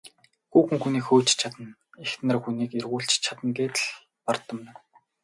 [0.51, 1.69] Хүүхэн хүнийг хөөж ч чадна,
[2.05, 3.85] эхнэр хүнийг эргүүлж ч чадна гээд гэж
[4.25, 4.71] бардамнана.